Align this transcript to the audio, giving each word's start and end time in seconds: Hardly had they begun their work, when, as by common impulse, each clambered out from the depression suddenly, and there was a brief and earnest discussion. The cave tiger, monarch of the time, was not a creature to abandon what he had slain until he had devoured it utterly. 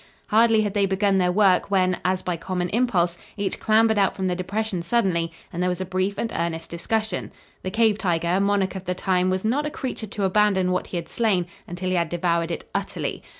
Hardly 0.29 0.61
had 0.61 0.73
they 0.73 0.87
begun 0.87 1.19
their 1.19 1.31
work, 1.31 1.69
when, 1.69 1.99
as 2.03 2.23
by 2.23 2.35
common 2.35 2.69
impulse, 2.69 3.19
each 3.37 3.59
clambered 3.59 3.99
out 3.99 4.15
from 4.15 4.25
the 4.25 4.35
depression 4.35 4.81
suddenly, 4.81 5.31
and 5.53 5.61
there 5.61 5.69
was 5.69 5.79
a 5.79 5.85
brief 5.85 6.17
and 6.17 6.33
earnest 6.35 6.71
discussion. 6.71 7.31
The 7.61 7.69
cave 7.69 7.99
tiger, 7.99 8.39
monarch 8.39 8.73
of 8.75 8.85
the 8.85 8.95
time, 8.95 9.29
was 9.29 9.45
not 9.45 9.67
a 9.67 9.69
creature 9.69 10.07
to 10.07 10.23
abandon 10.23 10.71
what 10.71 10.87
he 10.87 10.97
had 10.97 11.07
slain 11.07 11.45
until 11.67 11.89
he 11.89 11.93
had 11.97 12.09
devoured 12.09 12.49
it 12.49 12.67
utterly. 12.73 13.21